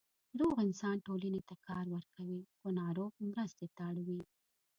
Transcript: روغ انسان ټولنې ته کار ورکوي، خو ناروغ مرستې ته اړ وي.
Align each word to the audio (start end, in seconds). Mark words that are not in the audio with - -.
روغ 0.39 0.55
انسان 0.65 0.95
ټولنې 1.07 1.41
ته 1.49 1.55
کار 1.67 1.85
ورکوي، 1.95 2.41
خو 2.57 2.67
ناروغ 2.81 3.11
مرستې 3.31 3.67
ته 3.75 3.81
اړ 3.89 3.95
وي. 4.07 4.21